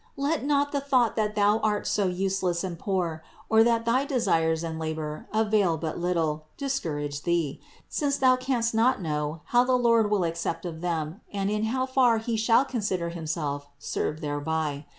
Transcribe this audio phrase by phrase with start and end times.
[0.17, 4.63] Let not the thought that thou art so useless and poor, or that thy desires
[4.63, 9.77] and labor avail but little, dis courage thee; since thou canst not know how the
[9.77, 14.87] Lord will accept of them and in how far He shall consider Himself served thereby.